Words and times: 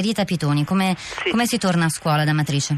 Rita 0.00 0.24
Pitoni, 0.24 0.64
come, 0.64 0.96
Sì. 0.96 1.30
come 1.30 1.46
si 1.46 1.58
torna 1.58 1.86
a 1.86 1.88
scuola 1.90 2.24
da 2.24 2.32
Matrice? 2.32 2.76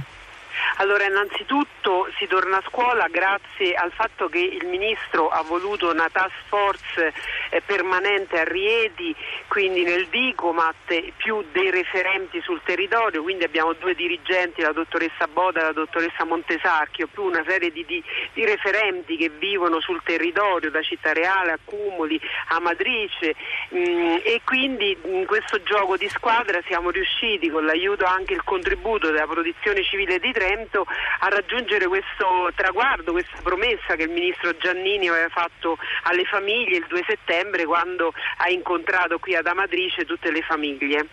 Allora, 0.80 1.04
innanzitutto 1.04 2.08
si 2.16 2.26
torna 2.26 2.56
a 2.56 2.62
scuola 2.66 3.06
grazie 3.08 3.74
al 3.74 3.92
fatto 3.92 4.30
che 4.30 4.38
il 4.38 4.66
Ministro 4.66 5.28
ha 5.28 5.42
voluto 5.42 5.90
una 5.90 6.08
task 6.10 6.34
force 6.46 7.12
eh, 7.50 7.60
permanente 7.60 8.40
a 8.40 8.44
Rieti, 8.44 9.14
quindi 9.46 9.82
nel 9.82 10.06
Dicomat, 10.06 11.12
più 11.18 11.44
dei 11.52 11.70
referenti 11.70 12.40
sul 12.40 12.62
territorio, 12.64 13.22
quindi 13.22 13.44
abbiamo 13.44 13.74
due 13.74 13.94
dirigenti, 13.94 14.62
la 14.62 14.72
dottoressa 14.72 15.26
Boda 15.30 15.60
e 15.60 15.64
la 15.64 15.72
dottoressa 15.72 16.24
Montesarchio, 16.24 17.08
più 17.08 17.24
una 17.24 17.44
serie 17.46 17.70
di, 17.70 17.84
di- 17.84 18.02
di 18.32 18.46
referenti 18.46 19.18
che 19.18 19.28
vivono 19.28 19.80
sul 19.80 20.00
territorio, 20.02 20.70
da 20.70 20.80
Città 20.80 21.12
Reale 21.12 21.52
a 21.52 21.58
Cumoli, 21.62 22.18
a 22.48 22.58
Matrice 22.58 23.34
mm, 23.74 24.16
e 24.22 24.40
quindi 24.44 24.96
in 25.04 25.26
questo 25.26 25.62
gioco 25.62 25.98
di 25.98 26.08
squadra 26.08 26.58
siamo 26.66 26.88
riusciti 26.88 27.50
con 27.50 27.66
l'aiuto 27.66 28.06
anche 28.06 28.32
il 28.32 28.44
contributo 28.44 29.10
della 29.10 29.26
protezione 29.26 29.84
civile 29.84 30.18
di 30.18 30.32
Trento 30.32 30.68
a 30.78 31.28
raggiungere 31.28 31.86
questo 31.86 32.50
traguardo, 32.54 33.12
questa 33.12 33.38
promessa 33.42 33.96
che 33.96 34.04
il 34.04 34.10
ministro 34.10 34.56
Giannini 34.56 35.08
aveva 35.08 35.28
fatto 35.28 35.76
alle 36.04 36.24
famiglie 36.24 36.78
il 36.78 36.86
2 36.88 37.04
settembre 37.06 37.64
quando 37.64 38.12
ha 38.38 38.48
incontrato 38.48 39.18
qui 39.18 39.34
ad 39.34 39.46
Amatrice 39.46 40.04
tutte 40.04 40.30
le 40.30 40.42
famiglie. 40.42 41.06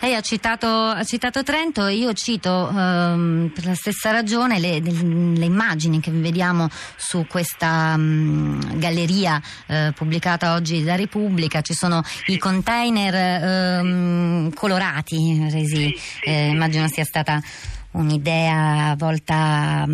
Lei 0.00 0.16
ha 0.16 0.20
citato, 0.20 0.66
ha 0.66 1.04
citato 1.04 1.44
Trento 1.44 1.86
e 1.86 1.94
io 1.94 2.12
cito 2.12 2.68
ehm, 2.68 3.52
per 3.54 3.66
la 3.66 3.74
stessa 3.74 4.10
ragione 4.10 4.58
le, 4.58 4.80
le- 4.80 5.44
immagini 5.44 6.00
che 6.00 6.10
vediamo 6.10 6.68
su 6.96 7.24
questa 7.28 7.96
mm, 7.96 8.80
galleria 8.80 9.40
eh, 9.68 9.92
pubblicata 9.94 10.54
oggi 10.54 10.82
da 10.82 10.96
Repubblica. 10.96 11.60
Ci 11.60 11.74
sono 11.74 12.02
i 12.26 12.38
container 12.38 13.14
ehm, 13.14 14.52
colorati 14.54 15.46
resi, 15.48 15.96
eh, 16.24 16.48
immagino 16.48 16.88
sia 16.88 17.04
stata 17.04 17.40
un'idea 17.92 18.94
volta 18.98 19.86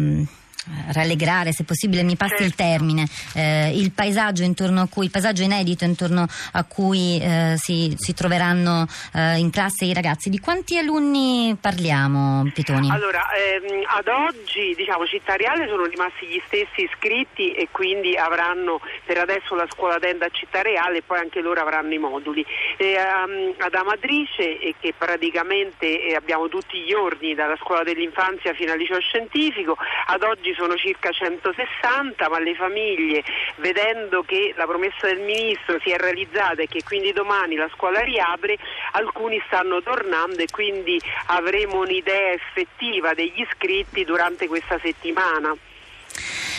rallegrare, 0.93 1.53
se 1.53 1.65
possibile 1.65 2.03
mi 2.03 2.17
passi 2.17 2.43
il 2.43 2.55
Certo. 2.55 2.63
termine, 2.63 3.07
eh, 3.35 3.73
il 3.75 3.93
paesaggio 3.93 4.43
intorno 4.43 4.81
a 4.83 4.89
cui, 4.89 5.05
il 5.07 5.11
paesaggio 5.11 5.43
inedito 5.43 5.85
intorno 5.85 6.27
a 6.53 6.65
cui 6.65 7.21
eh, 7.21 7.55
si, 7.57 7.95
si 7.97 8.15
troveranno 8.15 8.87
eh, 9.15 9.39
in 9.39 9.51
classe 9.51 9.85
i 9.85 9.93
ragazzi. 9.93 10.31
Di 10.31 10.39
quanti 10.39 10.79
alunni 10.79 11.57
parliamo, 11.61 12.51
Pitoni? 12.53 12.91
Allora, 12.91 13.27
ehm, 13.33 13.83
ad 13.87 14.09
oggi 14.09 14.75
diciamo 14.77 15.07
Città 15.07 15.37
Reale 15.37 15.67
sono 15.69 15.85
rimasti 15.85 16.27
gli 16.27 16.41
stessi 16.47 16.83
iscritti 16.83 17.53
e 17.53 17.69
quindi 17.71 18.17
avranno 18.17 18.81
per 19.05 19.19
adesso 19.19 19.55
la 19.55 19.67
scuola 19.71 19.99
tenda 19.99 20.27
a 20.27 20.31
Città 20.31 20.63
Reale 20.63 20.99
e 20.99 21.03
poi 21.03 21.19
anche 21.19 21.41
loro 21.41 21.61
avranno 21.61 21.93
i 21.93 21.99
moduli. 21.99 22.45
Ehm, 22.77 23.55
ad 23.59 23.75
Amatrice 23.75 24.59
che 24.81 24.95
praticamente 24.97 26.03
eh, 26.03 26.15
abbiamo 26.15 26.49
tutti 26.49 26.79
gli 26.81 26.93
ordini 26.93 27.35
dalla 27.35 27.57
scuola 27.57 27.83
dell'infanzia 27.83 28.55
fino 28.55 28.73
al 28.73 28.79
liceo 28.79 29.01
scientifico, 29.01 29.77
ad 30.07 30.23
oggi 30.23 30.55
sono 30.59 30.77
circa 30.77 31.11
160, 31.13 32.29
ma 32.29 32.41
le 32.41 32.55
famiglie 32.57 33.23
vedendo 33.57 34.23
che 34.23 34.53
la 34.57 34.67
promessa 34.67 35.07
del 35.07 35.21
ministro 35.21 35.79
si 35.83 35.91
è 35.91 35.97
realizzata 35.97 36.63
e 36.63 36.67
che 36.67 36.83
quindi 36.83 37.13
domani 37.13 37.55
la 37.55 37.71
scuola 37.75 38.01
riapre, 38.01 38.59
alcuni 38.93 39.41
stanno 39.47 39.81
tornando 39.81 40.39
e 40.39 40.47
quindi 40.51 41.01
avremo 41.27 41.81
un'idea 41.81 42.33
effettiva 42.33 43.15
degli 43.15 43.41
iscritti 43.41 44.05
durante 44.05 44.49
questa 44.49 44.79
settimana. 44.83 45.55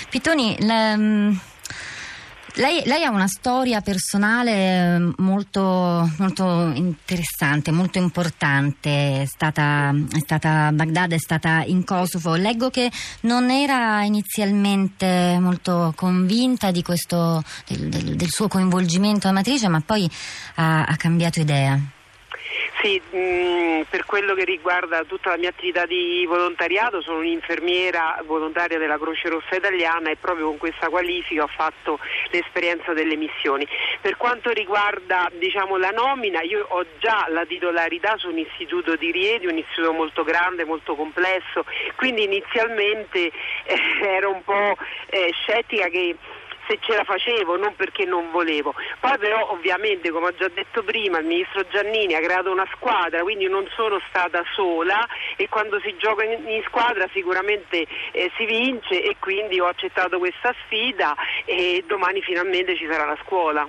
Pitoni, 0.09 0.55
la- 0.61 0.95
lei, 2.55 2.81
lei 2.85 3.03
ha 3.03 3.09
una 3.09 3.27
storia 3.27 3.81
personale 3.81 4.51
eh, 4.95 5.13
molto, 5.17 6.09
molto 6.17 6.71
interessante, 6.73 7.71
molto 7.71 7.97
importante. 7.97 9.21
È 9.21 9.25
stata, 9.25 9.93
è 10.11 10.19
stata 10.19 10.67
a 10.67 10.71
Baghdad, 10.71 11.13
è 11.13 11.17
stata 11.17 11.63
in 11.65 11.83
Kosovo. 11.83 12.35
Leggo 12.35 12.69
che 12.69 12.91
non 13.21 13.49
era 13.49 14.03
inizialmente 14.03 15.37
molto 15.39 15.93
convinta 15.95 16.71
questo, 16.81 17.43
del, 17.67 17.89
del- 17.89 18.15
del 18.15 18.29
suo 18.29 18.47
coinvolgimento 18.47 19.27
a 19.27 19.31
Matrice, 19.31 19.67
ma 19.67 19.81
poi 19.81 20.09
ha, 20.55 20.83
ha 20.83 20.95
cambiato 20.95 21.39
idea. 21.39 21.79
Sì, 22.81 23.01
mh, 23.11 23.87
per 23.89 24.05
quello 24.05 24.33
che 24.35 24.45
riguarda 24.45 25.03
tutta 25.03 25.31
la 25.31 25.37
mia 25.37 25.49
attività 25.49 25.85
di 25.85 26.25
volontariato 26.25 27.01
sono 27.01 27.17
un'infermiera 27.17 28.23
volontaria 28.25 28.77
della 28.77 28.97
Croce 28.97 29.27
Rossa 29.27 29.57
Italiana 29.57 30.09
e 30.09 30.15
proprio 30.15 30.45
con 30.45 30.57
questa 30.57 30.87
qualifica 30.87 31.43
ho 31.43 31.47
fatto 31.47 31.99
l'esperienza 32.31 32.93
delle 32.93 33.17
missioni. 33.17 33.67
Per 33.99 34.15
quanto 34.15 34.51
riguarda 34.51 35.29
diciamo, 35.33 35.75
la 35.75 35.89
nomina, 35.89 36.41
io 36.41 36.65
ho 36.69 36.85
già 36.99 37.25
la 37.27 37.45
titolarità 37.45 38.15
su 38.15 38.29
un 38.29 38.37
istituto 38.37 38.95
di 38.95 39.11
Rieti, 39.11 39.45
un 39.45 39.57
istituto 39.57 39.91
molto 39.91 40.23
grande, 40.23 40.63
molto 40.63 40.95
complesso, 40.95 41.65
quindi 41.97 42.23
inizialmente 42.23 43.29
eh, 43.65 43.77
ero 44.07 44.31
un 44.31 44.43
po' 44.43 44.77
eh, 45.09 45.33
scettica 45.33 45.89
che 45.89 46.15
se 46.69 46.77
ce 46.81 46.95
la 46.95 47.03
facevo, 47.03 47.57
non 47.57 47.73
perché 47.75 48.05
non 48.05 48.29
volevo. 48.29 48.75
Poi 48.99 49.17
però 49.17 49.49
ovviamente, 49.51 50.11
come 50.11 50.27
ho 50.27 50.35
già 50.35 50.47
detto 50.53 50.83
prima, 50.83 51.17
il 51.17 51.25
ministro 51.25 51.65
Giannini 51.67 52.13
ha 52.13 52.21
creato 52.21 52.51
una 52.51 52.67
squadra, 52.75 53.23
quindi 53.23 53.47
non 53.49 53.67
sono 53.75 53.99
stata 54.07 54.43
sola 54.53 55.07
e 55.35 55.49
quando 55.49 55.79
si 55.79 55.95
gioca 55.97 56.23
in, 56.23 56.61
squadra 56.67 57.09
sicuramente 57.11 57.87
eh, 58.11 58.31
si 58.37 58.45
vince 58.45 59.01
e 59.01 59.15
quindi 59.19 59.59
ho 59.59 59.65
accettato 59.65 60.19
questa 60.19 60.53
sfida 60.65 61.15
e 61.45 61.83
domani 61.87 62.21
finalmente 62.21 62.75
ci 62.75 62.85
sarà 62.87 63.05
la 63.05 63.17
scuola. 63.23 63.67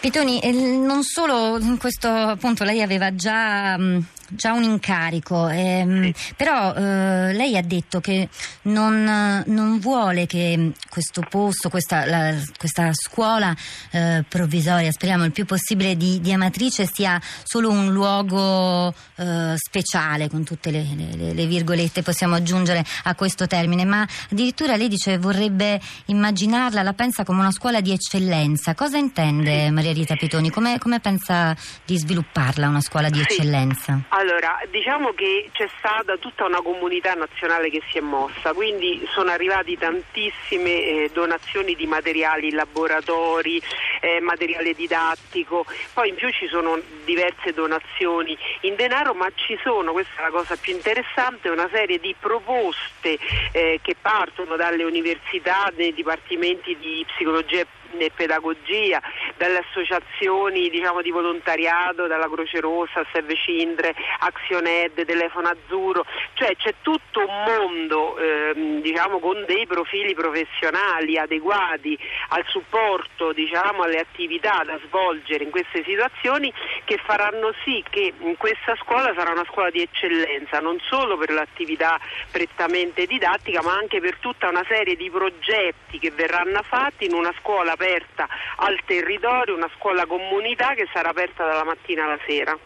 Pitoni, 0.00 0.40
eh, 0.40 0.52
non 0.52 1.02
solo 1.02 1.58
in 1.58 1.78
questo 1.78 2.08
appunto 2.08 2.64
lei 2.64 2.82
aveva 2.82 3.14
già, 3.14 3.76
mh, 3.78 4.06
già 4.30 4.52
un 4.52 4.62
incarico, 4.62 5.48
ehm, 5.48 6.12
però 6.36 6.74
eh, 6.74 7.32
lei 7.32 7.56
ha 7.56 7.62
detto 7.62 8.00
che 8.00 8.28
non, 8.62 9.42
non 9.46 9.78
vuole 9.78 10.26
che 10.26 10.72
questo 10.88 11.22
posto, 11.28 11.68
questa, 11.68 12.04
la- 12.06 12.34
questa 12.56 12.90
scuola 12.92 13.54
eh, 13.90 14.24
provvisoria, 14.28 14.90
speriamo 14.92 15.24
il 15.24 15.32
più 15.32 15.44
possibile 15.44 15.96
di, 15.96 16.20
di 16.20 16.32
Amatrice, 16.32 16.86
sia 16.90 17.20
solo 17.44 17.70
un 17.70 17.92
luogo 17.92 18.94
eh, 19.16 19.54
speciale, 19.56 20.28
con 20.28 20.44
tutte 20.44 20.70
le, 20.70 20.86
le- 20.96 21.32
le 21.34 21.46
virgolette 21.46 22.02
possiamo 22.02 22.34
aggiungere 22.36 22.84
a 23.04 23.14
questo 23.14 23.46
termine, 23.46 23.84
ma 23.84 24.06
addirittura 24.30 24.76
lei 24.76 24.88
dice 24.88 25.18
vorrebbe 25.18 25.80
immaginarla, 26.06 26.82
la 26.82 26.92
pensa 26.92 27.24
come 27.24 27.40
una 27.40 27.52
scuola 27.52 27.80
di 27.80 27.92
eccellenza. 27.92 28.74
Cosa 28.74 28.96
intende 28.98 29.70
Maria 29.70 29.92
Rita 29.92 30.14
Pitoni? 30.16 30.50
Come, 30.50 30.78
come 30.78 31.00
pensa 31.00 31.56
di 31.84 31.98
svilupparla 31.98 32.68
una 32.68 32.80
scuola 32.80 33.08
di 33.10 33.18
Sì. 33.18 33.22
eccellenza? 33.34 34.00
Allora, 34.20 34.60
diciamo 34.68 35.14
che 35.14 35.48
c'è 35.50 35.66
stata 35.78 36.18
tutta 36.18 36.44
una 36.44 36.60
comunità 36.60 37.14
nazionale 37.14 37.70
che 37.70 37.80
si 37.90 37.96
è 37.96 38.02
mossa, 38.02 38.52
quindi 38.52 39.02
sono 39.14 39.30
arrivati 39.30 39.78
tantissime 39.78 40.70
eh, 40.70 41.10
donazioni 41.10 41.74
di 41.74 41.86
materiali, 41.86 42.50
laboratori, 42.50 43.62
eh, 44.02 44.20
materiale 44.20 44.74
didattico, 44.74 45.64
poi 45.94 46.10
in 46.10 46.16
più 46.16 46.28
ci 46.32 46.48
sono 46.48 46.78
diverse 47.06 47.54
donazioni 47.54 48.36
in 48.60 48.74
denaro, 48.74 49.14
ma 49.14 49.26
ci 49.34 49.58
sono, 49.62 49.92
questa 49.92 50.20
è 50.20 50.22
la 50.24 50.30
cosa 50.30 50.54
più 50.54 50.74
interessante, 50.74 51.48
una 51.48 51.70
serie 51.72 51.98
di 51.98 52.14
proposte 52.20 53.18
eh, 53.52 53.80
che 53.82 53.96
partono 53.98 54.56
dalle 54.56 54.84
università, 54.84 55.72
dai 55.74 55.94
dipartimenti 55.94 56.76
di 56.76 57.06
psicologia 57.06 57.64
e 57.98 58.10
pedagogia, 58.14 59.00
dalle 59.40 59.64
associazioni 59.66 60.68
diciamo, 60.68 61.00
di 61.00 61.10
volontariato, 61.10 62.06
dalla 62.06 62.28
Croce 62.28 62.60
Rossa, 62.60 63.06
Save 63.10 63.34
Cindre, 63.36 63.94
Azioned, 64.18 65.02
Telefono 65.06 65.48
Azzurro, 65.48 66.04
cioè 66.34 66.54
c'è 66.56 66.74
tutto 66.82 67.20
un 67.20 67.44
mondo 67.46 68.18
ehm, 68.18 68.82
diciamo, 68.82 69.18
con 69.18 69.42
dei 69.46 69.66
profili 69.66 70.12
professionali 70.12 71.16
adeguati 71.16 71.98
al 72.28 72.44
supporto, 72.48 73.32
diciamo, 73.32 73.84
alle 73.84 74.00
attività 74.00 74.60
da 74.62 74.78
svolgere 74.84 75.44
in 75.44 75.50
queste 75.50 75.82
situazioni 75.84 76.52
che 76.90 76.98
faranno 77.04 77.54
sì 77.62 77.84
che 77.88 78.12
questa 78.36 78.74
scuola 78.74 79.14
sarà 79.14 79.30
una 79.30 79.44
scuola 79.44 79.70
di 79.70 79.80
eccellenza, 79.80 80.58
non 80.58 80.76
solo 80.80 81.16
per 81.16 81.30
l'attività 81.30 82.00
prettamente 82.32 83.06
didattica, 83.06 83.62
ma 83.62 83.74
anche 83.74 84.00
per 84.00 84.16
tutta 84.18 84.48
una 84.48 84.64
serie 84.66 84.96
di 84.96 85.08
progetti 85.08 86.00
che 86.00 86.10
verranno 86.10 86.60
fatti 86.64 87.04
in 87.04 87.14
una 87.14 87.32
scuola 87.38 87.74
aperta 87.74 88.26
al 88.56 88.80
territorio, 88.84 89.54
una 89.54 89.70
scuola 89.76 90.04
comunità 90.04 90.74
che 90.74 90.88
sarà 90.92 91.10
aperta 91.10 91.46
dalla 91.46 91.62
mattina 91.62 92.06
alla 92.06 92.18
sera. 92.26 92.58